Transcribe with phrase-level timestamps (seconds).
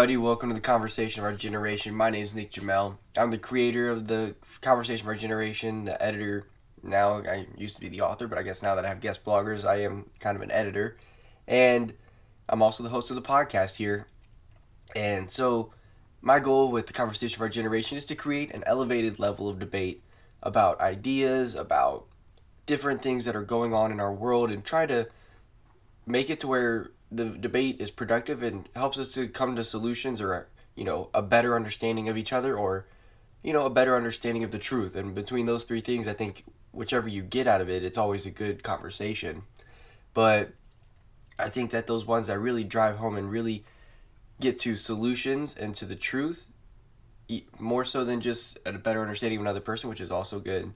[0.00, 0.16] everybody.
[0.16, 1.94] Welcome to the Conversation of Our Generation.
[1.94, 2.96] My name is Nick Jamel.
[3.18, 6.46] I'm the creator of the Conversation of Our Generation, the editor.
[6.82, 9.26] Now, I used to be the author, but I guess now that I have guest
[9.26, 10.96] bloggers, I am kind of an editor.
[11.46, 11.92] And
[12.48, 14.06] I'm also the host of the podcast here.
[14.96, 15.74] And so,
[16.22, 19.58] my goal with the Conversation of Our Generation is to create an elevated level of
[19.58, 20.02] debate
[20.42, 22.06] about ideas, about
[22.64, 25.08] different things that are going on in our world, and try to
[26.06, 30.20] make it to where the debate is productive and helps us to come to solutions
[30.20, 32.86] or you know a better understanding of each other or
[33.42, 34.96] you know a better understanding of the truth.
[34.96, 38.26] And between those three things i think whichever you get out of it it's always
[38.26, 39.42] a good conversation.
[40.14, 40.52] But
[41.38, 43.64] i think that those ones that really drive home and really
[44.40, 46.46] get to solutions and to the truth
[47.58, 50.72] more so than just a better understanding of another person which is also good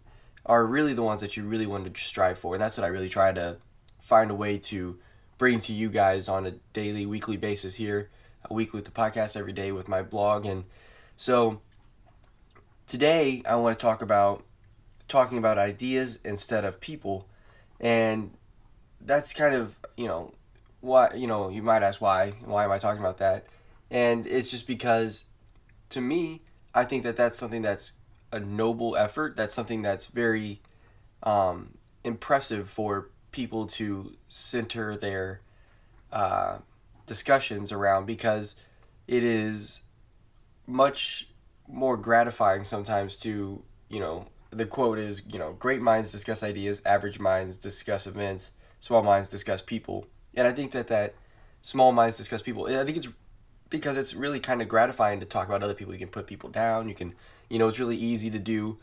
[0.47, 2.55] are really the ones that you really want to strive for.
[2.55, 3.57] And that's what i really try to
[4.01, 4.99] find a way to
[5.39, 8.11] bring to you guys on a daily, weekly basis here,
[8.49, 10.47] a week with the podcast every day with my blog.
[10.47, 10.65] And
[11.17, 11.61] so
[12.87, 14.45] today I want to talk about
[15.09, 17.29] talking about ideas instead of people.
[17.81, 18.33] And
[19.01, 20.33] that's kind of, you know,
[20.81, 23.47] why, you know, you might ask why, why am I talking about that?
[23.91, 25.25] And it's just because
[25.91, 26.43] to me,
[26.75, 27.93] I think that that's something that's
[28.33, 29.37] a noble effort.
[29.37, 30.61] That's something that's very
[31.23, 35.41] um, impressive for people to center their
[36.13, 36.59] uh,
[37.05, 38.55] discussions around because
[39.09, 39.83] it is
[40.69, 41.29] much
[41.67, 46.81] more gratifying sometimes to you know the quote is you know great minds discuss ideas
[46.87, 50.07] average minds discuss events small minds discuss people.
[50.37, 51.15] And i think that that
[51.63, 53.09] small minds discuss people i think it's
[53.69, 55.93] because it's really kind of gratifying to talk about other people.
[55.93, 57.15] You can put people down you can
[57.51, 58.79] you know it's really easy to do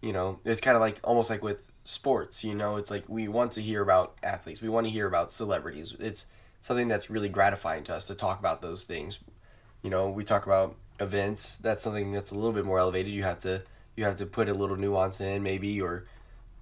[0.00, 2.76] you know it's kind of like almost like with sports you know?
[2.76, 4.60] It's like we want to hear about athletes.
[4.60, 5.94] We want to hear about celebrities.
[5.98, 6.26] It's
[6.60, 9.18] something that's really gratifying to us to talk about those things.
[9.82, 11.58] You know we talk about events.
[11.58, 13.12] That's something that's a little bit more elevated.
[13.12, 13.62] You have to
[13.94, 16.06] you have to put a little nuance in maybe or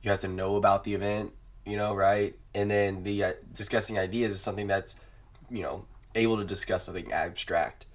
[0.02, 1.32] you have to know about the event
[1.64, 2.34] you know right?
[2.54, 4.96] And then the uh, discussing ideas is something that's
[5.50, 7.86] you know able to discuss something abstract.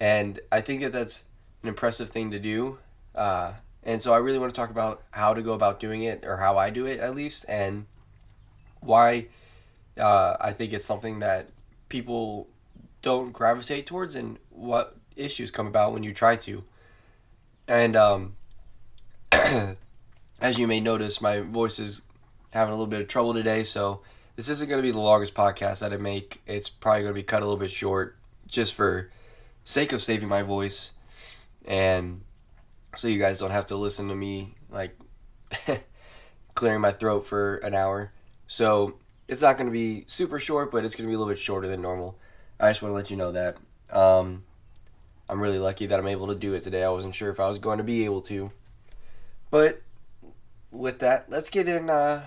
[0.00, 1.26] And i think that that's
[1.62, 2.78] an impressive thing to do
[3.14, 3.52] uh,
[3.82, 6.36] and so I really want to talk about how to go about doing it, or
[6.36, 7.86] how I do it at least, and
[8.80, 9.28] why
[9.98, 11.48] uh, I think it's something that
[11.88, 12.48] people
[13.02, 16.64] don't gravitate towards, and what issues come about when you try to.
[17.66, 18.36] And um,
[19.32, 22.02] as you may notice, my voice is
[22.50, 24.02] having a little bit of trouble today, so
[24.36, 26.42] this isn't going to be the longest podcast that I make.
[26.46, 28.16] It's probably going to be cut a little bit short,
[28.46, 29.10] just for
[29.64, 30.94] sake of saving my voice,
[31.64, 32.22] and
[32.96, 34.96] so you guys don't have to listen to me like
[36.54, 38.12] clearing my throat for an hour.
[38.46, 38.94] So
[39.28, 41.38] it's not going to be super short, but it's going to be a little bit
[41.38, 42.18] shorter than normal.
[42.58, 43.56] I just want to let you know that.
[43.90, 44.44] Um,
[45.28, 46.82] I'm really lucky that I'm able to do it today.
[46.82, 48.50] I wasn't sure if I was going to be able to,
[49.50, 49.82] but
[50.70, 51.88] with that, let's get in.
[51.88, 52.24] Uh,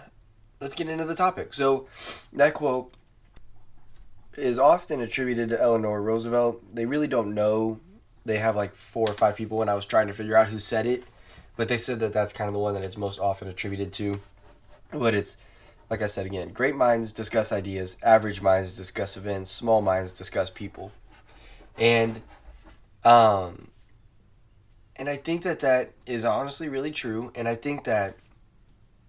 [0.59, 1.53] let's get into the topic.
[1.53, 1.88] So
[2.31, 2.94] that quote
[4.35, 6.73] is often attributed to Eleanor Roosevelt.
[6.73, 7.79] They really don't know
[8.25, 10.59] they have like four or five people, and I was trying to figure out who
[10.59, 11.03] said it,
[11.56, 14.22] but they said that that's kind of the one that it's most often attributed to.
[14.91, 15.38] But it's
[15.89, 20.50] like I said again, great minds discuss ideas, average minds discuss events, small minds discuss
[20.50, 20.91] people,
[21.78, 22.22] and
[23.03, 23.69] um,
[24.95, 28.16] and I think that that is honestly really true, and I think that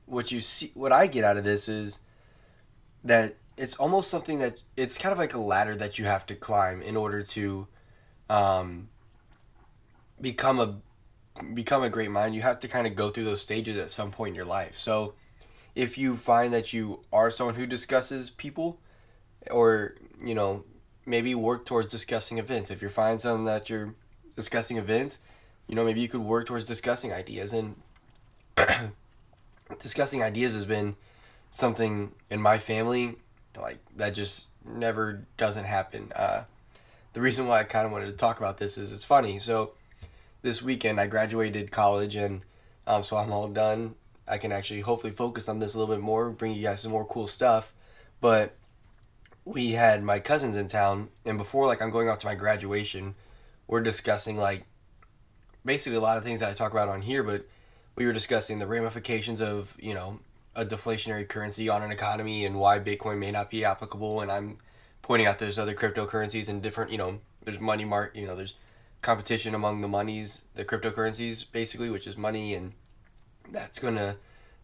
[0.07, 2.01] what you see, what I get out of this is
[3.05, 6.35] that it's almost something that it's kind of like a ladder that you have to
[6.35, 7.69] climb in order to
[8.29, 8.89] um,
[10.21, 10.77] become a
[11.53, 14.13] become a great mind, you have to kind of go through those stages at some
[14.13, 14.77] point in your life.
[14.77, 15.15] So
[15.75, 18.79] if you find that you are someone who discusses people
[19.51, 20.65] or, you know,
[21.07, 22.71] maybe work towards discussing events.
[22.71, 23.95] If you're finding something that you're
[24.37, 25.19] discussing events,
[25.67, 27.77] you know, maybe you could work towards discussing ideas and
[29.81, 30.97] discussing ideas has been
[31.51, 33.17] something in my family
[33.61, 36.13] like that just never doesn't happen.
[36.15, 36.45] Uh,
[37.13, 39.39] the reason why I kind of wanted to talk about this is it's funny.
[39.39, 39.73] So
[40.45, 42.43] this weekend I graduated college and
[42.87, 43.95] um, so I'm all done.
[44.29, 46.93] I can actually hopefully focus on this a little bit more, bring you guys some
[46.93, 47.73] more cool stuff.
[48.21, 48.55] But
[49.47, 53.15] we had my cousins in town, and before like I'm going off to my graduation,
[53.67, 54.67] we're discussing like
[55.65, 57.47] basically a lot of things that I talk about on here, but
[57.97, 60.21] we were discussing the ramifications of you know
[60.55, 64.21] a deflationary currency on an economy and why Bitcoin may not be applicable.
[64.21, 64.59] And I'm
[65.01, 68.55] pointing out there's other cryptocurrencies and different you know there's money mark you know there's
[69.05, 72.73] competition among the monies, the cryptocurrencies basically, which is money, and
[73.53, 74.17] that's gonna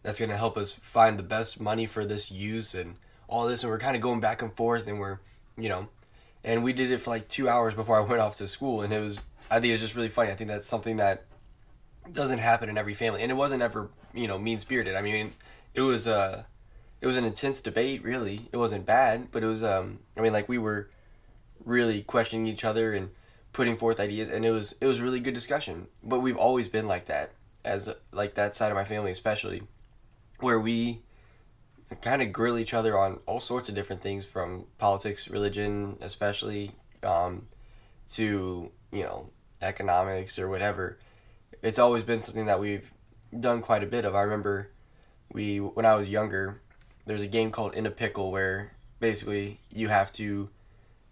[0.02, 2.96] that's gonna help us find the best money for this use and
[3.28, 5.20] all this, and we're kind of going back and forth, and we're
[5.56, 5.88] you know,
[6.42, 8.92] and we did it for like two hours before I went off to school, and
[8.92, 10.30] it was I think it was just really funny.
[10.30, 11.26] I think that's something that
[12.10, 14.96] doesn't happen in every family, and it wasn't ever you know mean spirited.
[14.96, 15.32] I mean,
[15.74, 16.44] it was uh
[17.02, 18.02] it was an intense debate.
[18.02, 20.88] Really, it wasn't bad, but it was um I mean like we were
[21.62, 23.10] really questioning each other and
[23.52, 25.88] putting forth ideas, and it was it was really good discussion.
[26.02, 27.32] But we've always been like that
[27.64, 29.62] as like that side of my family, especially
[30.40, 31.02] where we
[31.96, 36.70] kind of grill each other on all sorts of different things from politics, religion, especially,
[37.02, 37.48] um,
[38.12, 39.30] to, you know,
[39.60, 40.98] economics or whatever.
[41.62, 42.92] It's always been something that we've
[43.38, 44.14] done quite a bit of.
[44.14, 44.70] I remember
[45.32, 46.60] we, when I was younger,
[47.06, 50.48] there's a game called In a Pickle where basically you have to,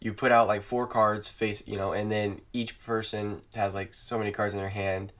[0.01, 3.93] you put out like four cards face, you know, and then each person has like
[3.95, 5.13] so many cards in their hand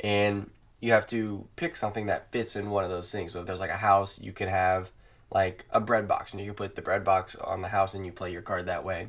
[0.00, 0.50] and
[0.80, 3.32] you have to pick something that fits in one of those things.
[3.32, 4.90] So if there's like a house, you can have
[5.30, 8.12] like a bread box and you put the bread box on the house and you
[8.12, 9.08] play your card that way.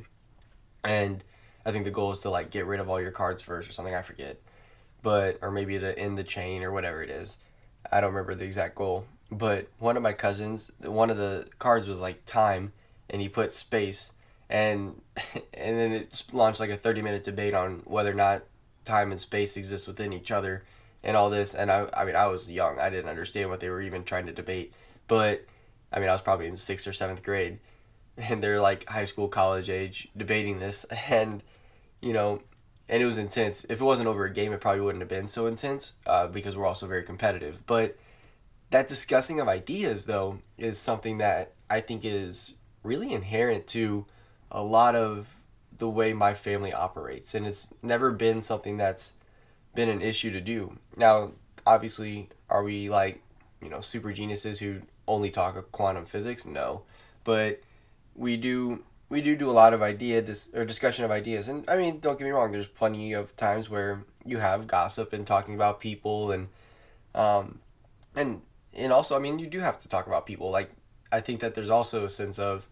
[0.84, 1.22] And
[1.66, 3.72] i think the goal is to like get rid of all your cards first or
[3.72, 4.40] something i forget.
[5.02, 7.36] But or maybe to end the chain or whatever it is.
[7.92, 9.06] I don't remember the exact goal.
[9.30, 12.72] But one of my cousins one of the cards was like time
[13.10, 14.14] and he put space
[14.50, 15.00] and
[15.54, 18.42] and then it launched like a 30 minute debate on whether or not
[18.84, 20.64] time and space exist within each other
[21.04, 21.54] and all this.
[21.54, 22.78] And I, I mean i was young.
[22.78, 24.72] I didn't understand what they were even trying to debate.
[25.06, 25.44] But
[25.92, 27.58] I mean, I was probably in sixth or seventh grade,
[28.16, 31.42] and they're like high school, college age debating this, and
[32.00, 32.42] you know,
[32.88, 33.64] and it was intense.
[33.64, 36.56] If it wasn't over a game, it probably wouldn't have been so intense uh, because
[36.56, 37.66] we're also very competitive.
[37.66, 37.96] But
[38.70, 44.06] that discussing of ideas, though, is something that I think is really inherent to
[44.50, 45.28] a lot of
[45.76, 49.14] the way my family operates, and it's never been something that's
[49.74, 50.76] been an issue to do.
[50.96, 51.32] Now,
[51.66, 53.22] obviously, are we like
[53.62, 56.46] you know super geniuses who only talk of quantum physics?
[56.46, 56.82] No,
[57.24, 57.60] but
[58.16, 61.68] we do we do do a lot of idea dis- or discussion of ideas, and
[61.68, 62.52] I mean, don't get me wrong.
[62.52, 66.48] There's plenty of times where you have gossip and talking about people, and
[67.14, 67.60] um,
[68.14, 68.42] and
[68.74, 70.50] and also, I mean, you do have to talk about people.
[70.50, 70.70] Like,
[71.10, 72.68] I think that there's also a sense of,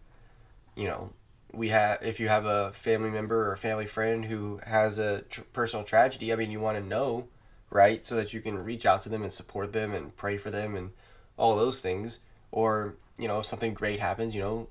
[0.75, 1.11] you know,
[1.57, 5.21] we have if you have a family member or a family friend who has a
[5.23, 6.31] tr- personal tragedy.
[6.31, 7.27] I mean, you want to know,
[7.69, 10.51] right, so that you can reach out to them and support them and pray for
[10.51, 10.91] them and
[11.35, 12.19] all those things.
[12.51, 14.67] Or you know if something great happens you know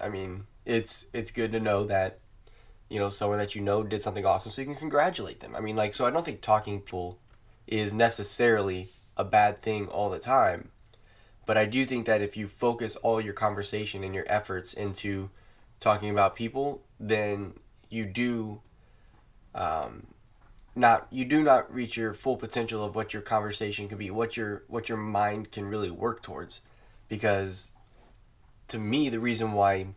[0.00, 2.18] i mean it's it's good to know that
[2.88, 5.54] you know someone that you know did something awesome so you can congratulate them.
[5.56, 7.18] I mean like so i don't think talking people
[7.66, 10.70] is necessarily a bad thing all the time.
[11.46, 15.30] But i do think that if you focus all your conversation and your efforts into
[15.84, 17.52] talking about people then
[17.90, 18.62] you do
[19.54, 20.06] um,
[20.74, 24.34] not you do not reach your full potential of what your conversation can be what
[24.34, 26.60] your what your mind can really work towards.
[27.08, 27.70] Because
[28.68, 29.88] to me the reason why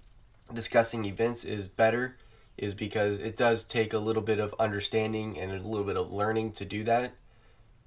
[0.53, 2.17] discussing events is better
[2.57, 6.11] is because it does take a little bit of understanding and a little bit of
[6.11, 7.13] learning to do that.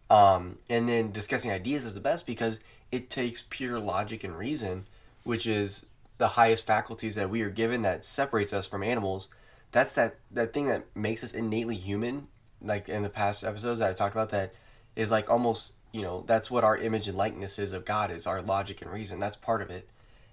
[0.08, 2.61] Um, and then discussing ideas is the best because
[2.91, 4.87] it takes pure logic and reason
[5.23, 5.87] which is
[6.20, 9.28] the highest faculties that we are given that separates us from animals
[9.72, 12.29] that's that that thing that makes us innately human
[12.62, 14.55] like in the past episodes that i talked about that
[14.96, 18.27] is like almost you know that's what our image and likeness is of god is
[18.27, 19.20] our logic and reason.
[19.20, 19.89] That's part of it.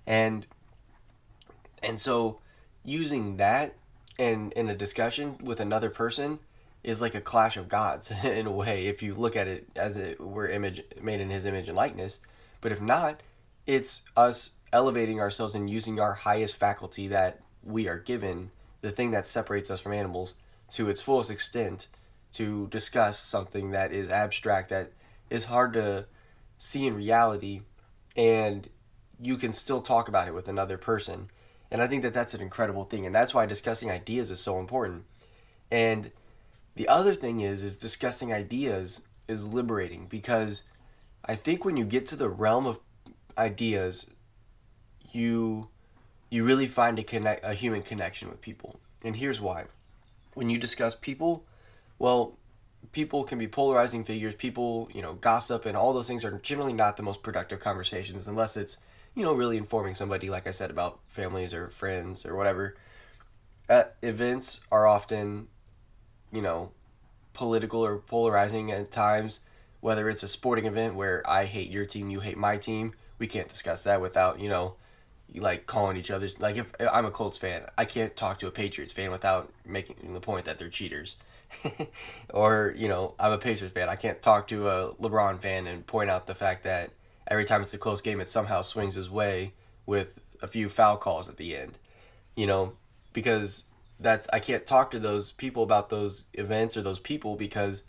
[0.05, 0.45] And
[1.81, 2.39] and so
[2.83, 3.75] using that
[4.17, 6.39] in in a discussion with another person
[6.83, 9.97] is like a clash of gods in a way if you look at it as
[9.97, 12.19] it we're image made in his image and likeness.
[12.61, 13.21] But if not
[13.67, 19.11] it's us elevating ourselves and using our highest faculty that we are given the thing
[19.11, 20.35] that separates us from animals
[20.71, 21.87] to its fullest extent
[22.33, 24.91] to discuss something that is abstract that
[25.29, 26.05] is hard to
[26.57, 27.61] see in reality
[28.15, 28.69] and
[29.19, 31.29] you can still talk about it with another person.
[31.69, 34.59] And i think that that's an incredible thing and that's why discussing ideas is so
[34.59, 35.03] important.
[35.69, 36.11] And
[36.75, 40.63] the other thing is is discussing ideas is liberating because
[41.25, 42.79] i think when you get to the realm of
[43.37, 44.09] ideas
[45.11, 45.69] you
[46.29, 49.65] you really find a connect a human connection with people and here's why
[50.33, 51.45] when you discuss people
[51.99, 52.37] well
[52.91, 54.35] people can be polarizing figures.
[54.35, 58.27] People, you know, gossip and all those things are generally not the most productive conversations
[58.27, 58.79] unless it's,
[59.15, 62.75] you know, really informing somebody, like I said, about families or friends or whatever.
[63.69, 65.47] Uh, events are often,
[66.31, 66.71] you know,
[67.33, 69.41] political or polarizing at times.
[69.79, 73.27] Whether it's a sporting event where I hate your team, you hate my team, we
[73.27, 74.75] can't discuss that without, you know,
[75.35, 76.39] like calling each other's.
[76.39, 80.13] Like if I'm a Colts fan, I can't talk to a Patriots fan without making
[80.13, 81.17] the point that they're cheaters
[82.33, 83.89] or you know I'm a Pacers fan.
[83.89, 86.91] I can't talk to a LeBron fan and point out the fact that
[87.27, 89.53] every time it's a close game, it somehow swings his way
[89.85, 91.77] with a few foul calls at the end.
[92.35, 92.73] You know,
[93.13, 93.65] because
[93.99, 97.83] that's I can't talk to those people about those events or those people because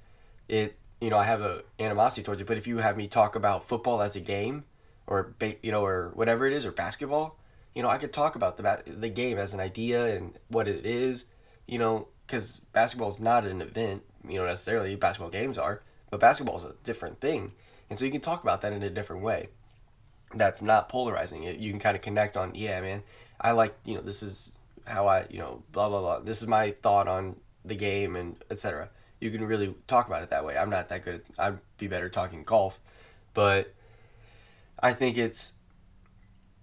[0.49, 2.47] it you know I have a animosity towards it.
[2.47, 4.65] But if you have me talk about football as a game,
[5.09, 7.37] or you know or whatever it is, or basketball,
[7.75, 10.87] you know I could talk about the the game as an idea and what it
[10.87, 11.27] is,
[11.67, 16.21] you know, because basketball is not an event, you know necessarily basketball games are, but
[16.21, 17.53] basketball is a different thing,
[17.91, 19.49] and so you can talk about that in a different way.
[20.35, 21.43] That's not polarizing.
[21.43, 23.03] It you can kind of connect on yeah man.
[23.41, 24.53] I like you know this is
[24.89, 26.19] how I, you know, blah blah blah.
[26.21, 28.89] This is my thought on the game and etc.
[29.21, 30.57] You can really talk about it that way.
[30.57, 31.23] I'm not that good.
[31.39, 32.81] At, I'd be better talking golf,
[33.35, 33.75] but
[34.83, 35.55] I think it's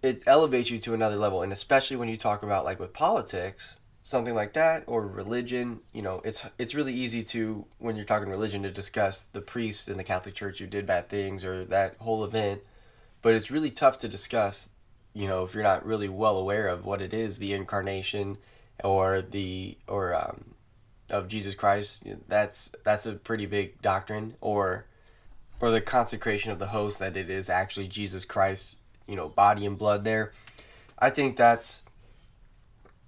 [0.01, 3.79] it elevates you to another level, and especially when you talk about like with politics,
[4.03, 5.81] something like that, or religion.
[5.93, 9.88] You know, it's it's really easy to when you're talking religion to discuss the priests
[9.88, 12.62] in the Catholic Church who did bad things or that whole event,
[13.22, 14.75] but it's really tough to discuss
[15.15, 18.38] you know, if you're not really well aware of what it is, the incarnation
[18.84, 20.53] or the or um,
[21.10, 24.36] of Jesus Christ, that's that's a pretty big doctrine.
[24.41, 24.86] Or
[25.60, 29.66] or the consecration of the host that it is actually Jesus Christ, you know, body
[29.66, 30.32] and blood there.
[31.00, 31.84] I think that's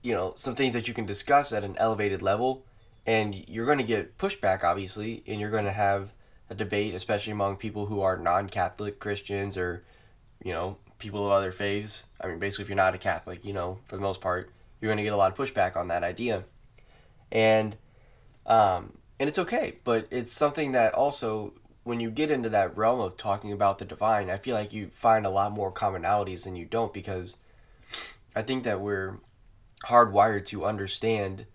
[0.04, 2.64] you know, some things that you can discuss at an elevated level
[3.06, 6.14] and you're going to get pushback obviously and you're going to have
[6.50, 9.84] a debate especially among people who are non-Catholic Christians or
[10.44, 12.08] you know, people of other faiths.
[12.22, 14.90] I mean, basically, if you're not a Catholic, you know, for the most part, you're
[14.90, 16.44] going to get a lot of pushback on that idea,
[17.32, 17.76] and
[18.46, 19.78] um, and it's okay.
[19.84, 21.54] But it's something that also,
[21.88, 24.90] when you get into that realm of talking about the divine, I feel like you
[24.90, 27.38] find a lot more commonalities than you don't because
[28.36, 29.20] I think that we're
[29.86, 31.46] hardwired to understand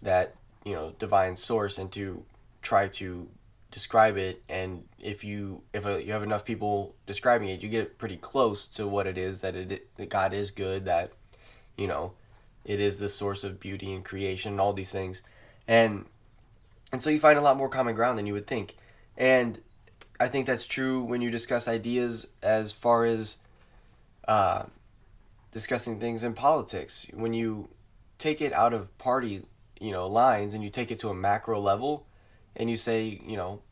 [0.00, 0.34] that
[0.64, 2.24] you know divine source and to
[2.62, 3.28] try to
[3.72, 4.44] describe it.
[4.48, 8.68] And if you if a, you have enough people describing it you get pretty close
[8.68, 11.10] to what it is that it that God is good that
[11.76, 12.12] you know
[12.64, 15.22] it is the source of beauty and creation and all these things.
[15.66, 16.06] And
[16.92, 18.76] and so you find a lot more common ground than you would think.
[19.16, 19.58] And
[20.22, 23.38] I think that's true when you discuss ideas as far as
[24.28, 24.64] uh,
[25.50, 27.68] discussing things in politics when you
[28.18, 29.42] take it out of party
[29.80, 32.06] you know lines and you take it to a macro level
[32.54, 33.62] and you say, you know,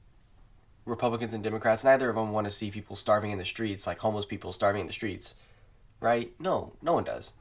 [0.85, 3.99] Republicans and Democrats, neither of them want to see people starving in the streets, like
[3.99, 5.37] homeless people starving in the streets,
[6.00, 6.33] right?
[6.40, 7.35] No, no one does.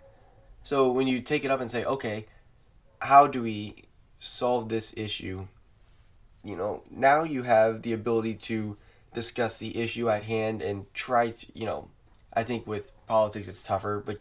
[0.62, 2.28] So when you take it up and say, okay,
[3.00, 3.86] how do we
[4.20, 5.48] solve this issue?
[6.44, 8.78] You know, now you have the ability to
[9.13, 11.89] discuss the issue at hand and try to, you know,
[12.34, 14.20] I think with politics it's tougher, but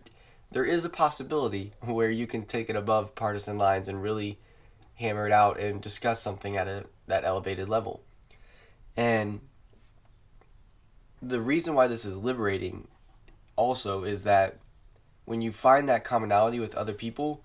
[0.50, 4.38] there is a possibility where you can take it above partisan lines and really
[4.94, 8.02] hammer it out and discuss something at a that elevated level.
[8.96, 9.40] And
[11.22, 12.88] the reason why this is liberating
[13.56, 14.58] also is that
[15.24, 17.44] when you find that commonality with other people,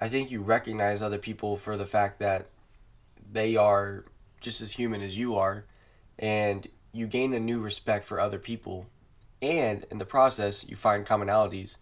[0.00, 2.48] I think you recognize other people for the fact that
[3.32, 4.04] they are
[4.40, 5.64] just as human as you are
[6.18, 8.86] and you gain a new respect for other people
[9.42, 11.78] and in the process you find commonalities.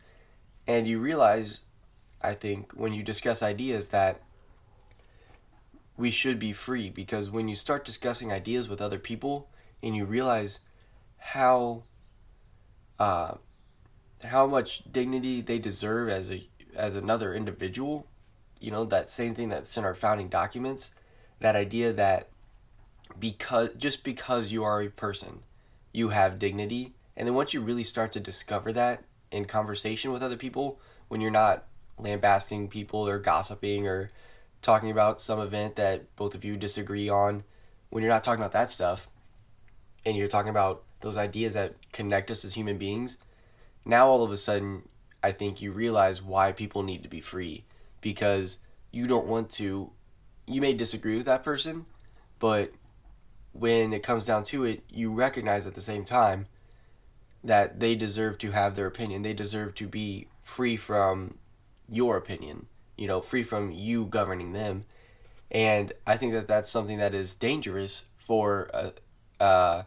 [0.66, 1.62] And you realize
[2.20, 4.20] I think when you discuss ideas that
[5.96, 9.50] we should be free because when you start discussing ideas with other people
[9.82, 10.60] and you realize
[11.18, 11.84] how
[12.98, 13.34] uh,
[14.24, 18.06] how much dignity they deserve as a as another individual,
[18.60, 20.94] you know that same thing that's in our founding documents,
[21.40, 22.28] that idea that
[23.18, 25.40] because just because you are a person,
[25.92, 30.22] you have dignity, and then once you really start to discover that in conversation with
[30.22, 31.64] other people, when you're not
[31.98, 34.10] lambasting people or gossiping or
[34.62, 37.44] talking about some event that both of you disagree on,
[37.90, 39.08] when you're not talking about that stuff
[40.04, 43.18] and you're talking about those ideas that connect us as human beings,
[43.84, 44.82] now all of a sudden,
[45.22, 47.64] I think you realize why people need to be free.
[48.00, 48.58] Because
[48.90, 49.90] you don't want to,
[50.46, 51.86] you may disagree with that person,
[52.38, 52.72] but
[53.52, 56.46] when it comes down to it, you recognize at the same time
[57.44, 59.22] that they deserve to have their opinion.
[59.22, 61.38] They deserve to be free from
[61.88, 62.66] your opinion
[62.96, 64.84] you know, free from you governing them.
[65.50, 69.82] And I think that that's something that is dangerous for uh, uh,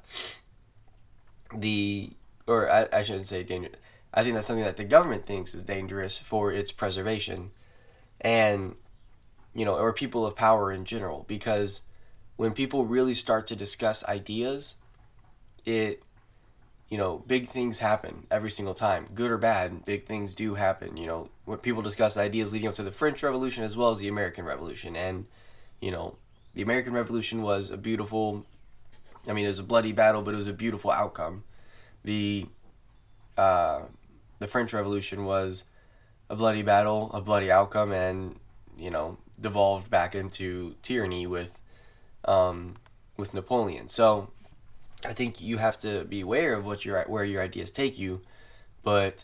[1.55, 2.09] the,
[2.45, 3.75] or I, I shouldn't say dangerous.
[4.13, 7.51] I think that's something that the government thinks is dangerous for its preservation.
[8.21, 8.75] And,
[9.53, 11.25] you know, or people of power in general.
[11.27, 11.81] Because
[12.37, 14.75] when people really start to discuss ideas,
[15.65, 16.03] it
[16.89, 19.85] you know, big things happen every single time, good or bad.
[19.85, 20.97] Big things do happen.
[20.97, 23.97] You know, when people discuss ideas leading up to the French Revolution as well as
[23.97, 25.25] the American Revolution, and
[25.81, 26.15] you know,
[26.53, 28.45] the American Revolution was a beautiful.
[29.27, 31.43] I mean, it was a bloody battle, but it was a beautiful outcome.
[32.03, 32.45] The
[33.35, 33.81] uh,
[34.39, 35.63] the French Revolution was
[36.29, 38.39] a bloody battle, a bloody outcome, and
[38.77, 41.61] you know, devolved back into tyranny with,
[42.25, 42.75] um,
[43.17, 43.87] with Napoleon.
[43.89, 44.31] So,
[45.03, 48.21] I think you have to be aware of what your where your ideas take you,
[48.83, 49.23] but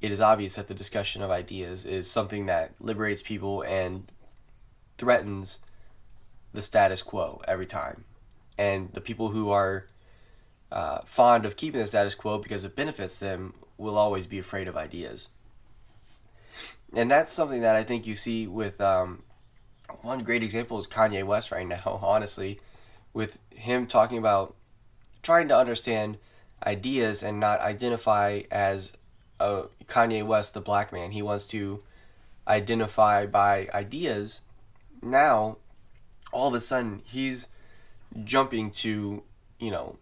[0.00, 4.10] it is obvious that the discussion of ideas is something that liberates people and
[4.98, 5.60] threatens
[6.52, 8.04] the status quo every time.
[8.58, 9.86] And the people who are
[10.72, 14.68] uh, fond of keeping the status quo because it benefits them will always be afraid
[14.68, 15.28] of ideas.
[16.94, 19.22] And that's something that I think you see with um,
[20.02, 22.60] one great example is Kanye West right now, honestly,
[23.12, 24.54] with him talking about
[25.22, 26.18] trying to understand
[26.64, 28.92] ideas and not identify as
[29.40, 31.12] a Kanye West, the black man.
[31.12, 31.82] He wants to
[32.46, 34.42] identify by ideas.
[35.00, 35.58] Now,
[36.32, 37.48] all of a sudden, he's
[38.24, 39.22] jumping to,
[39.58, 39.96] you know,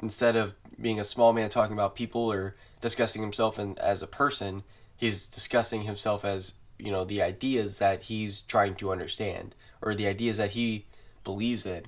[0.00, 4.06] instead of being a small man talking about people or discussing himself in, as a
[4.06, 4.62] person,
[4.96, 10.06] he's discussing himself as, you know, the ideas that he's trying to understand or the
[10.06, 10.86] ideas that he
[11.24, 11.84] believes in.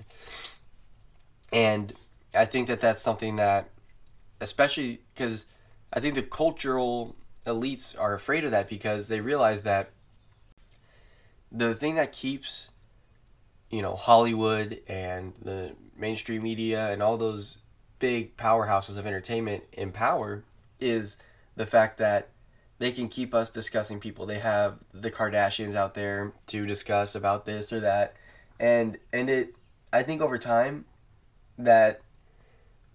[1.52, 1.92] And
[2.35, 3.68] I think that that's something that,
[4.40, 5.47] especially because
[5.92, 7.14] I think the cultural
[7.47, 9.90] elites are afraid of that because they realize that
[11.50, 12.70] the thing that keeps,
[13.70, 17.59] you know, Hollywood and the mainstream media and all those
[17.99, 20.44] big powerhouses of entertainment in power
[20.78, 21.16] is
[21.56, 22.28] the fact that
[22.80, 24.25] they can keep us discussing people.
[24.25, 28.16] They have the Kardashians out there to discuss about this or that.
[28.58, 29.54] And and it
[29.92, 30.87] I think over time
[31.58, 32.00] that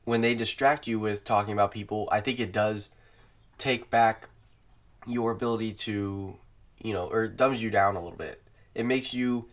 [0.03, 2.95] when they distract you with talking about people, I think it does
[3.59, 4.29] take back
[5.05, 6.37] your ability to,
[6.81, 8.41] you know, or dumbs you down a little bit.
[8.73, 9.49] It makes you,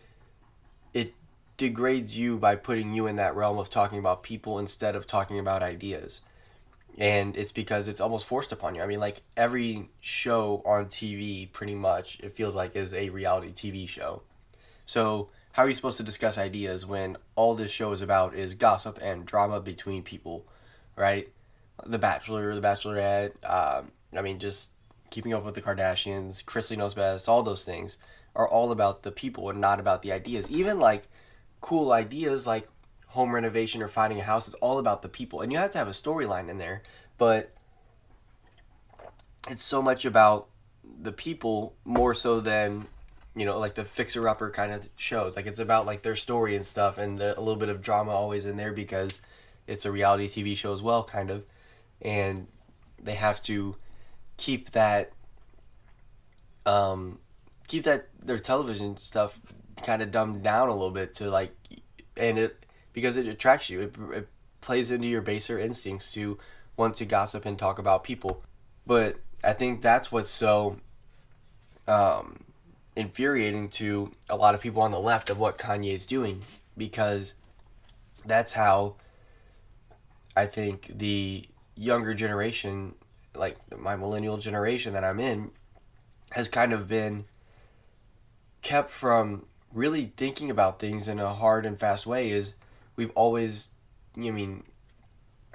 [0.93, 1.13] it
[1.57, 5.37] degrades you by putting you in that realm of talking about people instead of talking
[5.37, 6.21] about ideas.
[6.97, 8.83] And it's because it's almost forced upon you.
[8.83, 13.51] I mean, like every show on TV, pretty much, it feels like is a reality
[13.51, 14.21] TV show.
[14.85, 18.53] So, how are you supposed to discuss ideas when all this show is about is
[18.53, 20.45] gossip and drama between people,
[20.95, 21.29] right?
[21.85, 24.73] The Bachelor, The Bachelorette, um, I mean, just
[25.09, 27.97] keeping up with the Kardashians, Chrisley Knows Best, all those things
[28.35, 30.49] are all about the people and not about the ideas.
[30.51, 31.07] Even like
[31.61, 32.67] cool ideas like
[33.13, 35.41] home renovation or finding a house is all about the people.
[35.41, 36.81] And you have to have a storyline in there,
[37.17, 37.53] but
[39.47, 40.47] it's so much about
[40.83, 42.87] the people more so than
[43.35, 45.35] you know, like the fixer upper kind of shows.
[45.35, 48.45] Like it's about like their story and stuff, and a little bit of drama always
[48.45, 49.19] in there because
[49.67, 51.43] it's a reality TV show as well, kind of,
[52.01, 52.47] and
[53.01, 53.75] they have to
[54.37, 55.11] keep that,
[56.65, 57.19] um,
[57.67, 59.39] keep that their television stuff
[59.83, 61.55] kind of dumbed down a little bit to like,
[62.15, 62.62] and it
[62.93, 63.81] because it attracts you.
[63.81, 64.27] It, it
[64.61, 66.37] plays into your baser instincts to
[66.77, 68.43] want to gossip and talk about people,
[68.87, 70.77] but I think that's what's so.
[71.85, 72.43] Um,
[72.95, 76.41] infuriating to a lot of people on the left of what Kanye is doing
[76.77, 77.33] because
[78.25, 78.95] that's how
[80.35, 82.95] I think the younger generation,
[83.35, 85.51] like my millennial generation that I'm in,
[86.31, 87.25] has kind of been
[88.61, 92.55] kept from really thinking about things in a hard and fast way is
[92.95, 93.73] we've always
[94.17, 94.63] I mean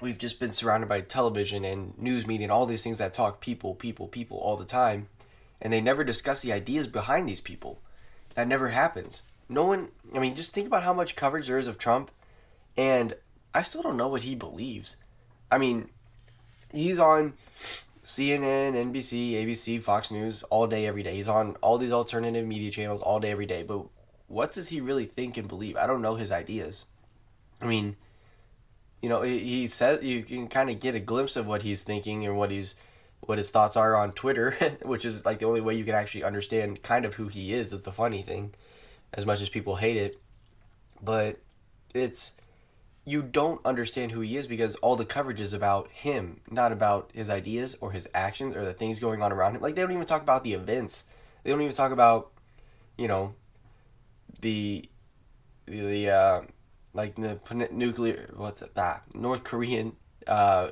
[0.00, 3.40] we've just been surrounded by television and news media and all these things that talk
[3.40, 5.08] people people people all the time
[5.60, 7.80] and they never discuss the ideas behind these people.
[8.34, 9.22] That never happens.
[9.48, 12.10] No one, I mean, just think about how much coverage there is of Trump,
[12.76, 13.14] and
[13.54, 14.98] I still don't know what he believes.
[15.50, 15.88] I mean,
[16.72, 17.32] he's on
[18.04, 21.14] CNN, NBC, ABC, Fox News all day, every day.
[21.14, 23.62] He's on all these alternative media channels all day, every day.
[23.62, 23.86] But
[24.28, 25.76] what does he really think and believe?
[25.76, 26.84] I don't know his ideas.
[27.60, 27.96] I mean,
[29.02, 32.24] you know, he says you can kind of get a glimpse of what he's thinking
[32.24, 32.74] and what he's
[33.20, 36.24] what his thoughts are on Twitter, which is like the only way you can actually
[36.24, 37.72] understand kind of who he is.
[37.72, 38.54] Is the funny thing,
[39.14, 40.20] as much as people hate it,
[41.02, 41.38] but
[41.94, 42.36] it's
[43.04, 47.10] you don't understand who he is because all the coverage is about him, not about
[47.14, 49.62] his ideas or his actions or the things going on around him.
[49.62, 51.04] Like they don't even talk about the events.
[51.42, 52.32] They don't even talk about,
[52.98, 53.34] you know,
[54.40, 54.88] the
[55.66, 56.40] the uh,
[56.98, 57.38] like the
[57.70, 58.76] nuclear what's it,
[59.14, 59.94] North Korean
[60.26, 60.70] uh,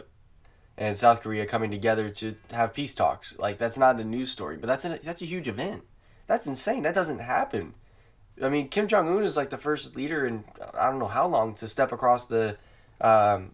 [0.77, 3.39] and South Korea coming together to have peace talks.
[3.39, 5.85] Like that's not a news story, but that's a that's a huge event.
[6.27, 6.83] That's insane.
[6.83, 7.75] That doesn't happen.
[8.43, 11.29] I mean, Kim Jong Un is like the first leader in I don't know how
[11.29, 12.57] long to step across the
[13.01, 13.53] um,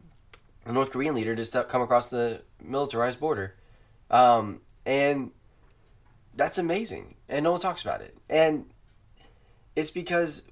[0.64, 3.54] the North Korean leader to step come across the militarized border,
[4.10, 5.30] um, and
[6.34, 7.16] that's amazing.
[7.28, 8.16] And no one talks about it.
[8.30, 8.64] And
[9.76, 10.48] it's because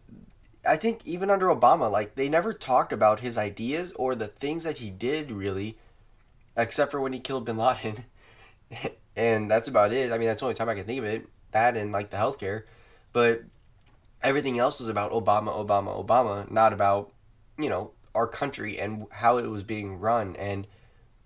[0.67, 4.65] I think even under Obama, like they never talked about his ideas or the things
[4.65, 5.79] that he did really
[6.57, 8.05] except for when he killed Bin Laden,
[9.17, 10.13] and that's about it.
[10.13, 11.27] I mean, that's the only time I can think of it.
[11.53, 12.65] That and like the healthcare,
[13.13, 13.43] but
[14.23, 17.13] everything else was about Obama, Obama, Obama, not about,
[17.59, 20.67] you know, our country and how it was being run and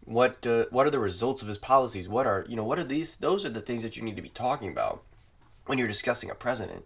[0.04, 2.08] what uh, what are the results of his policies?
[2.08, 3.16] What are you know what are these?
[3.16, 5.02] Those are the things that you need to be talking about
[5.66, 6.84] when you're discussing a president.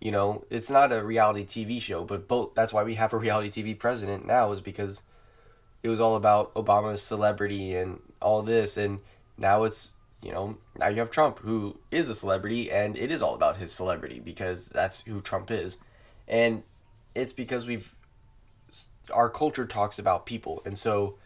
[0.00, 2.54] You know, it's not a reality TV show, but both.
[2.54, 5.02] That's why we have a reality TV president now, is because
[5.82, 9.00] it was all about Obama's celebrity and all this, and
[9.36, 13.22] now it's you know now you have Trump, who is a celebrity, and it is
[13.22, 15.78] all about his celebrity because that's who Trump is,
[16.26, 16.62] and
[17.14, 17.94] it's because we've
[19.12, 21.16] our culture talks about people, and so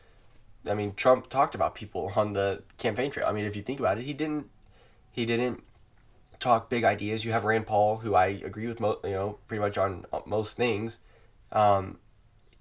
[0.68, 3.26] I mean, Trump talked about people on the campaign trail.
[3.26, 4.48] I mean, if you think about it, he didn't
[5.11, 5.62] he didn't
[6.42, 7.24] talk big ideas.
[7.24, 10.57] You have Rand Paul, who I agree with, mo- you know, pretty much on most
[10.57, 10.98] things.
[11.52, 11.98] Um,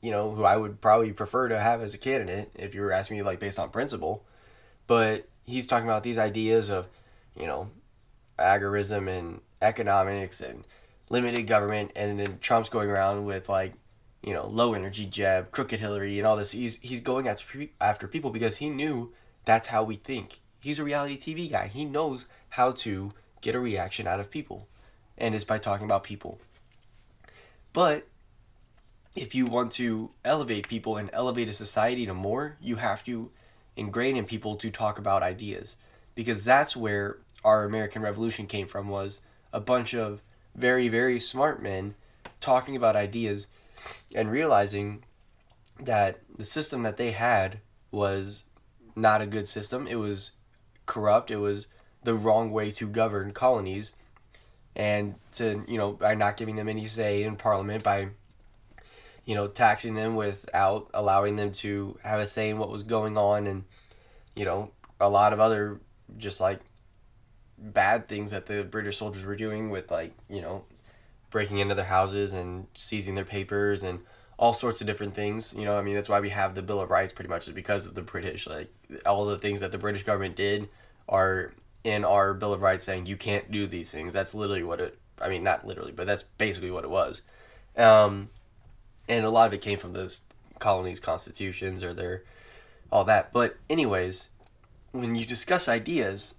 [0.01, 2.91] you know, who I would probably prefer to have as a candidate if you were
[2.91, 4.25] asking me like based on principle.
[4.87, 6.87] But he's talking about these ideas of,
[7.35, 7.69] you know,
[8.39, 10.65] agorism and economics and
[11.09, 13.73] limited government, and then Trump's going around with like
[14.23, 16.51] you know, low energy Jeb, crooked Hillary, and all this.
[16.51, 19.13] He's he's going after after people because he knew
[19.45, 20.39] that's how we think.
[20.59, 21.67] He's a reality TV guy.
[21.67, 24.67] He knows how to get a reaction out of people,
[25.17, 26.39] and it's by talking about people.
[27.73, 28.07] But
[29.15, 33.31] if you want to elevate people and elevate a society to more, you have to
[33.75, 35.77] ingrain in people to talk about ideas,
[36.15, 38.89] because that's where our American Revolution came from.
[38.89, 40.21] Was a bunch of
[40.55, 41.95] very very smart men
[42.39, 43.47] talking about ideas
[44.13, 45.03] and realizing
[45.79, 48.43] that the system that they had was
[48.95, 49.87] not a good system.
[49.87, 50.31] It was
[50.85, 51.31] corrupt.
[51.31, 51.67] It was
[52.03, 53.93] the wrong way to govern colonies,
[54.75, 58.07] and to you know by not giving them any say in parliament by
[59.25, 63.17] you know taxing them without allowing them to have a say in what was going
[63.17, 63.63] on and
[64.35, 65.79] you know a lot of other
[66.17, 66.59] just like
[67.57, 70.63] bad things that the British soldiers were doing with like you know
[71.29, 73.99] breaking into their houses and seizing their papers and
[74.37, 75.53] all sorts of different things.
[75.53, 77.53] You know, I mean, that's why we have the Bill of Rights pretty much is
[77.53, 78.47] because of the British.
[78.47, 78.73] Like,
[79.05, 80.67] all the things that the British government did
[81.07, 84.13] are in our Bill of Rights saying you can't do these things.
[84.13, 87.21] That's literally what it, I mean, not literally, but that's basically what it was.
[87.77, 88.29] Um,
[89.07, 90.21] and a lot of it came from those
[90.59, 92.23] colonies' constitutions or their,
[92.91, 93.33] all that.
[93.33, 94.29] But, anyways,
[94.91, 96.35] when you discuss ideas,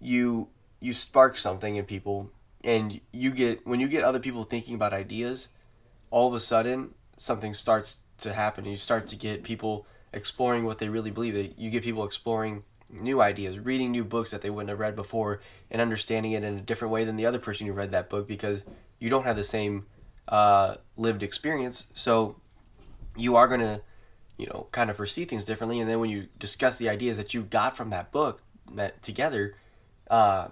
[0.00, 0.48] you
[0.80, 2.30] you spark something in people
[2.62, 5.48] and you get when you get other people thinking about ideas
[6.10, 10.78] all of a sudden something starts to happen you start to get people exploring what
[10.78, 14.70] they really believe you get people exploring new ideas reading new books that they wouldn't
[14.70, 17.72] have read before and understanding it in a different way than the other person who
[17.72, 18.64] read that book because
[18.98, 19.86] you don't have the same
[20.28, 22.36] uh, lived experience so
[23.16, 23.80] you are going to
[24.36, 27.34] you know kind of perceive things differently and then when you discuss the ideas that
[27.34, 28.42] you got from that book
[28.74, 29.54] that together
[30.10, 30.48] uh,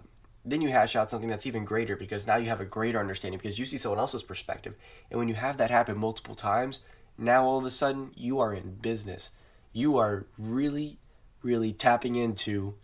[0.46, 3.38] then you hash out something that's even greater because now you have a greater understanding
[3.38, 4.74] because you see someone else's perspective.
[5.10, 6.84] And when you have that happen multiple times,
[7.18, 9.32] now all of a sudden you are in business.
[9.72, 11.00] You are really,
[11.42, 12.74] really tapping into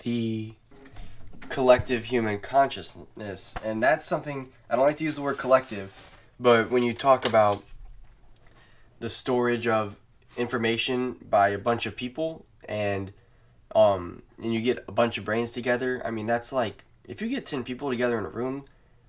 [0.00, 0.54] the
[1.48, 3.54] collective human consciousness.
[3.64, 7.26] And that's something, I don't like to use the word collective, but when you talk
[7.26, 7.62] about
[9.00, 9.96] the storage of
[10.36, 13.12] information by a bunch of people and
[13.74, 17.28] um, and you get a bunch of brains together, I mean, that's like, if you
[17.28, 18.66] get 10 people together in a room,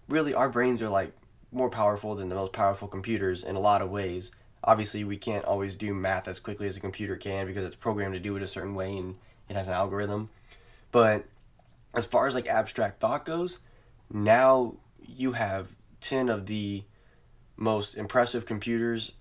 [0.07, 1.11] really our brains are like
[1.51, 4.31] more powerful than the most powerful computers in a lot of ways.
[4.63, 8.13] Obviously, we can't always do math as quickly as a computer can because it's programmed
[8.13, 9.15] to do it a certain way and
[9.49, 10.29] it has an algorithm.
[10.91, 11.25] But
[11.93, 13.59] as far as like abstract thought goes,
[14.11, 16.83] now you have 10 of the
[17.55, 19.11] most impressive computers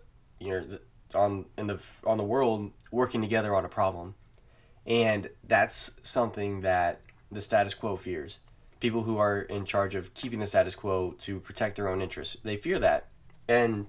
[0.41, 0.79] you know
[1.15, 4.15] on in the on the world working together on a problem
[4.87, 7.01] and that's something that
[7.31, 8.39] the status quo fears.
[8.81, 12.37] People who are in charge of keeping the status quo to protect their own interests,
[12.43, 13.07] they fear that.
[13.49, 13.87] And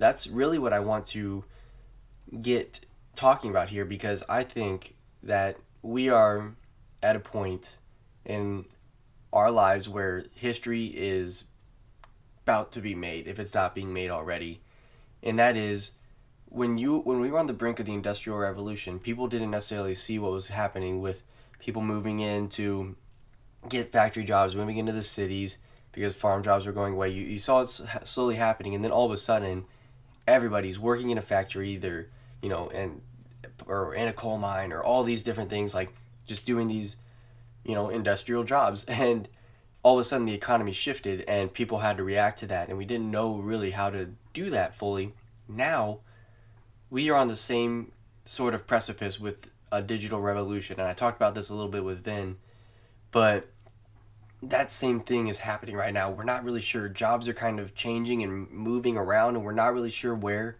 [0.00, 1.44] that's really what I want to
[2.40, 2.80] get
[3.14, 6.54] talking about here because I think that we are
[7.02, 7.76] at a point
[8.24, 8.64] in
[9.32, 11.44] our lives where history is
[12.44, 14.60] about to be made if it's not being made already.
[15.22, 15.92] And that is
[16.46, 19.94] when you when we were on the brink of the industrial revolution, people didn't necessarily
[19.94, 21.22] see what was happening with
[21.58, 22.96] people moving in to
[23.68, 25.58] get factory jobs, moving into the cities
[25.92, 27.10] because farm jobs were going away.
[27.10, 29.66] You, you saw it slowly happening, and then all of a sudden,
[30.30, 32.08] everybody's working in a factory, either
[32.40, 33.02] you know, and
[33.66, 35.92] or in a coal mine, or all these different things, like
[36.26, 36.96] just doing these,
[37.64, 39.28] you know, industrial jobs, and
[39.82, 42.78] all of a sudden the economy shifted, and people had to react to that, and
[42.78, 45.12] we didn't know really how to do that fully.
[45.48, 46.00] Now
[46.88, 47.92] we are on the same
[48.24, 51.84] sort of precipice with a digital revolution, and I talked about this a little bit
[51.84, 52.36] with Vin,
[53.10, 53.49] but
[54.42, 56.10] that same thing is happening right now.
[56.10, 56.88] We're not really sure.
[56.88, 60.56] Jobs are kind of changing and moving around, and we're not really sure where,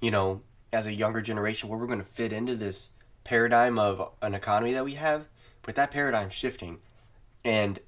[0.00, 2.90] you know, as a younger generation, where we're going to fit into this
[3.22, 5.26] paradigm of an economy that we have.
[5.62, 6.80] But that paradigm shifting,
[7.44, 7.78] and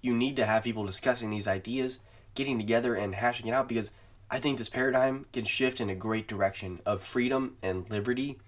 [0.00, 2.00] you need to have people discussing these ideas,
[2.34, 3.92] getting together and hashing it out because
[4.30, 8.38] I think this paradigm can shift in a great direction of freedom and liberty,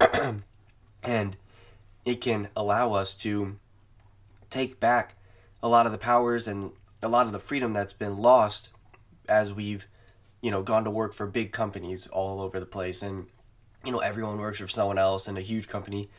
[1.02, 1.36] and
[2.04, 3.58] it can allow us to
[4.48, 5.14] take back
[5.62, 8.70] a lot of the powers and a lot of the freedom that's been lost
[9.28, 9.88] as we've
[10.40, 13.02] you know gone to work for big companies all over the place.
[13.02, 13.26] And
[13.84, 16.10] you know everyone works for someone else in a huge company.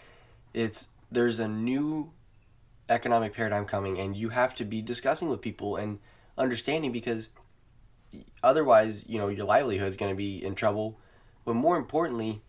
[0.54, 2.12] It's there's a new
[2.90, 6.00] economic paradigm coming and you have to be discussing with people and
[6.38, 7.30] understanding because
[8.42, 11.00] otherwise you know your livelihood is going to be in trouble.
[11.46, 12.42] But more importantly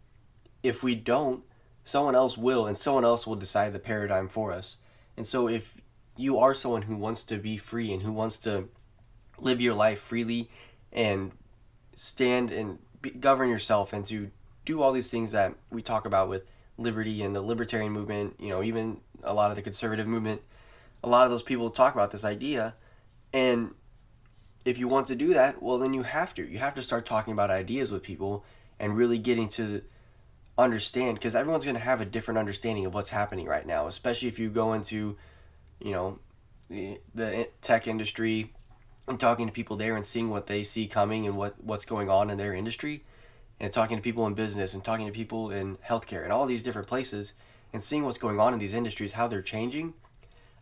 [0.63, 1.45] if we don't
[1.85, 4.83] someone else will and someone else will decide the paradigm for us.
[5.17, 5.78] And so if
[6.19, 8.69] you are someone who wants to be free and who wants to
[9.41, 10.51] live your life freely
[10.93, 11.31] and
[11.95, 14.31] stand and be, govern yourself and to
[14.65, 16.45] do all these things that we talk about with
[16.77, 20.43] liberty and the libertarian movement, you know, even a lot of the conservative movement,
[21.05, 22.75] a lot of those people talk about this idea.
[23.33, 23.75] And
[24.65, 26.45] if you want to do that, well, then you have to.
[26.45, 28.45] You have to start talking about ideas with people
[28.81, 29.83] and really getting to
[30.57, 34.29] understand because everyone's going to have a different understanding of what's happening right now, especially
[34.29, 35.17] if you go into
[35.81, 36.19] you know,
[36.69, 38.53] the, the tech industry
[39.07, 42.11] and talking to people there and seeing what they see coming and what, what's going
[42.11, 43.05] on in their industry
[43.59, 46.63] and talking to people in business and talking to people in healthcare and all these
[46.63, 47.33] different places
[47.73, 49.95] and seeing what's going on in these industries, how they're changing,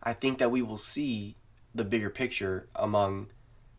[0.03, 1.35] I think that we will see
[1.73, 3.27] the bigger picture among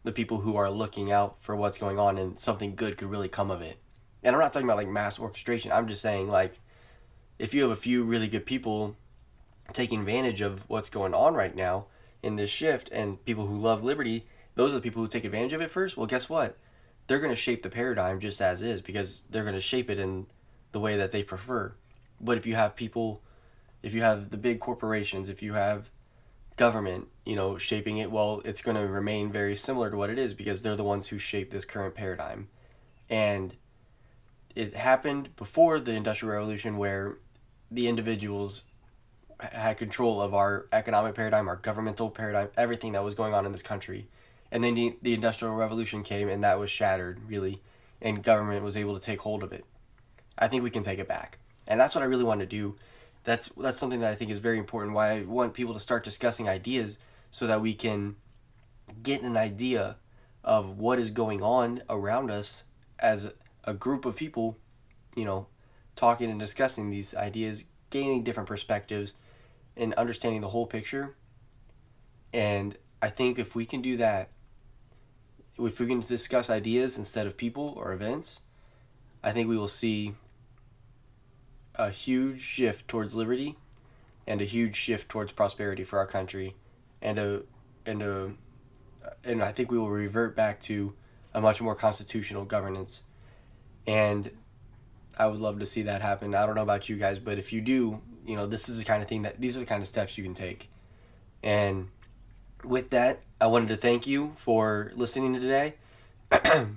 [0.05, 3.29] the people who are looking out for what's going on and something good could really
[3.29, 3.79] come of it.
[4.23, 5.73] And I'm not talking about like mass orchestration.
[5.73, 6.59] I'm just saying like
[7.39, 8.97] if you have a few really good people
[9.73, 11.87] taking advantage of what's going on right now
[12.23, 14.27] in this shift and people who love liberty
[14.59, 15.97] those are the people who take advantage of it first.
[15.97, 16.59] Well guess what?
[17.07, 20.01] They're going to shape the paradigm just as is because they're going to shape it
[20.01, 20.27] in
[20.73, 21.75] the way that they prefer.
[22.21, 23.23] But if you have people
[23.85, 25.91] if you have the big corporations if you have
[26.57, 30.19] government you know shaping it well it's going to remain very similar to what it
[30.19, 32.49] is because they're the ones who shape this current paradigm.
[33.09, 33.55] And
[34.57, 37.19] it happened before the industrial revolution where
[37.71, 38.65] the individuals
[39.41, 43.53] had control of our economic paradigm, our governmental paradigm, everything that was going on in
[43.53, 44.09] this country.
[44.51, 47.63] And then the, Industrial Revolution came and that was shattered, really,
[48.01, 49.65] and government was able to take hold of it.
[50.39, 51.39] I think we can take it back.
[51.67, 52.77] And that's what I really want to do.
[53.25, 56.03] That's that's something that I think is very important why I want people to start
[56.03, 56.97] discussing ideas
[57.31, 58.17] so that we can
[59.03, 59.97] get an idea
[60.43, 62.63] of what is going on around us
[62.99, 64.57] as a group of people,
[65.15, 65.47] you know,
[65.95, 69.13] talking and discussing these ideas, gaining different perspectives
[69.79, 71.15] and understanding the whole picture.
[72.33, 74.31] And I think if we can do that,
[75.59, 78.43] if we can discuss ideas instead of people or events,
[79.23, 80.15] I think we will see
[81.75, 83.57] a huge shift towards liberty
[84.27, 86.55] and a huge shift towards prosperity for our country
[87.01, 87.43] and a
[87.87, 88.33] and a
[89.25, 90.95] and I think we will revert back to
[91.33, 93.05] a much more constitutional governance.
[93.87, 94.31] And
[95.19, 96.35] I would love to see that happen.
[96.35, 98.85] I don't know about you guys, but if you do, you know, this is the
[98.85, 100.71] kind of thing that these are the kind of steps you can take.
[101.43, 101.89] And
[102.63, 105.75] with that, I wanted to thank you for listening today.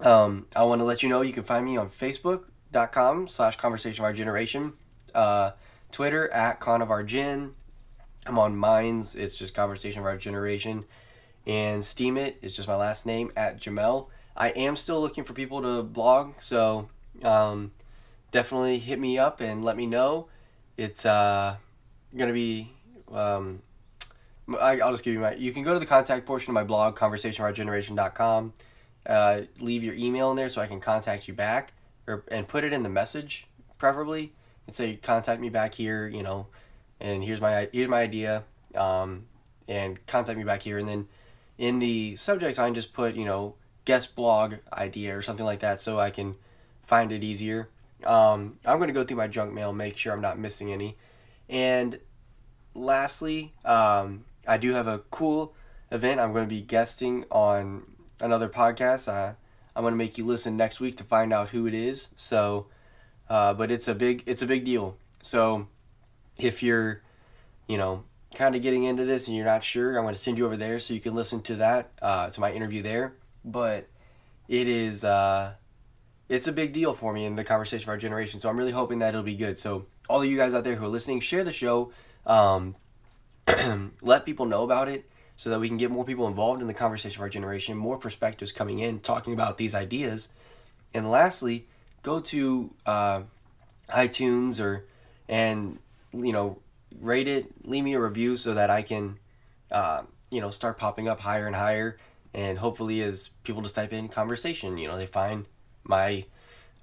[0.00, 4.02] um, I want to let you know you can find me on Facebook.com slash Conversation
[4.02, 4.72] of Our Generation,
[5.14, 5.52] uh,
[5.92, 7.54] Twitter at Con of Our Gen.
[8.26, 10.86] I'm on Minds, it's just Conversation of Our Generation.
[11.46, 14.08] And Steemit it's just my last name at Jamel.
[14.36, 16.88] I am still looking for people to blog, so
[17.22, 17.72] um,
[18.30, 20.28] definitely hit me up and let me know.
[20.80, 21.56] It's uh,
[22.16, 22.72] gonna be.
[23.12, 23.60] Um,
[24.58, 25.34] I, will just give you my.
[25.34, 28.54] You can go to the contact portion of my blog, conversationofourgeneration.com.
[29.04, 31.74] Uh, leave your email in there so I can contact you back,
[32.06, 34.32] or and put it in the message, preferably,
[34.66, 36.08] and say contact me back here.
[36.08, 36.46] You know,
[36.98, 38.44] and here's my here's my idea.
[38.74, 39.26] Um,
[39.68, 41.08] and contact me back here, and then
[41.58, 45.78] in the subject line, just put you know guest blog idea or something like that,
[45.78, 46.36] so I can
[46.82, 47.68] find it easier.
[48.04, 50.96] Um, I'm going to go through my junk mail, make sure I'm not missing any.
[51.48, 51.98] And
[52.74, 55.54] lastly, um, I do have a cool
[55.90, 56.20] event.
[56.20, 57.86] I'm going to be guesting on
[58.20, 59.08] another podcast.
[59.08, 59.34] Uh,
[59.74, 62.08] I'm going to make you listen next week to find out who it is.
[62.16, 62.66] So,
[63.28, 64.96] uh, but it's a big it's a big deal.
[65.22, 65.68] So,
[66.38, 67.02] if you're,
[67.68, 70.38] you know, kind of getting into this and you're not sure, I'm going to send
[70.38, 73.14] you over there so you can listen to that uh, to my interview there.
[73.44, 73.88] But
[74.48, 75.54] it is uh,
[76.30, 78.38] it's a big deal for me in the conversation of our generation.
[78.38, 79.58] So I'm really hoping that it'll be good.
[79.58, 81.92] So all of you guys out there who are listening, share the show.
[82.24, 82.76] Um,
[84.00, 86.74] let people know about it so that we can get more people involved in the
[86.74, 90.28] conversation of our generation, more perspectives coming in, talking about these ideas.
[90.94, 91.66] And lastly,
[92.02, 93.22] go to uh,
[93.88, 94.86] iTunes or
[95.28, 95.80] and
[96.12, 96.58] you know
[97.00, 99.18] rate it, leave me a review so that I can
[99.72, 101.96] uh, you know start popping up higher and higher.
[102.32, 105.46] And hopefully, as people just type in conversation, you know they find
[105.90, 106.24] my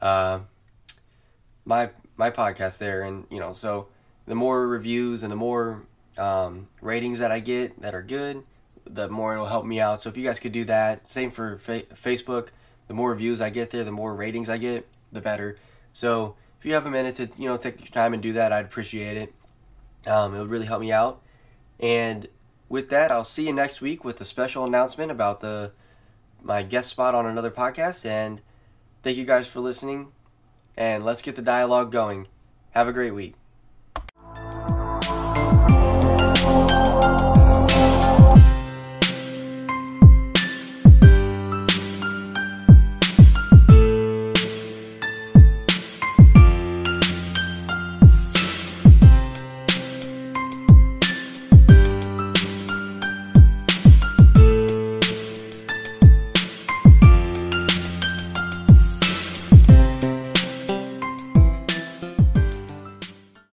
[0.01, 0.41] uh,
[1.65, 3.87] my my podcast there, and you know so
[4.27, 5.83] the more reviews and the more
[6.17, 8.43] um, ratings that I get that are good,
[8.85, 10.01] the more it'll help me out.
[10.01, 12.49] So if you guys could do that, same for fa- Facebook.
[12.87, 15.57] The more reviews I get there, the more ratings I get, the better.
[15.91, 18.51] So if you have a minute to you know take your time and do that,
[18.51, 19.33] I'd appreciate it.
[20.05, 21.21] Um, it would really help me out.
[21.79, 22.27] And
[22.69, 25.71] with that, I'll see you next week with a special announcement about the
[26.41, 28.05] my guest spot on another podcast.
[28.05, 28.41] And
[29.07, 30.11] thank you guys for listening.
[30.75, 32.27] And let's get the dialogue going.
[32.71, 33.35] Have a great week.